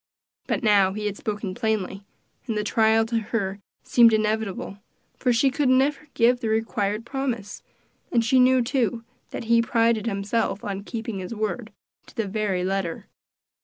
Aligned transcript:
But 0.47 0.63
now 0.63 0.93
he 0.93 1.05
had 1.05 1.15
spoken 1.15 1.53
plainly, 1.53 2.03
and 2.47 2.57
the 2.57 2.63
trial 2.63 3.05
to 3.05 3.19
her 3.19 3.59
seemed 3.83 4.13
inevitable, 4.13 4.79
for 5.15 5.31
she 5.31 5.51
could 5.51 5.69
never 5.69 6.07
give 6.15 6.39
the 6.39 6.49
required 6.49 7.05
promise, 7.05 7.61
and 8.11 8.25
she 8.25 8.39
knew, 8.39 8.63
too, 8.63 9.03
that 9.29 9.43
he 9.43 9.61
prided 9.61 10.07
himself 10.07 10.63
on 10.63 10.83
keeping 10.85 11.19
his 11.19 11.35
word, 11.35 11.71
to 12.07 12.15
the 12.15 12.27
very 12.27 12.63
letter. 12.63 13.05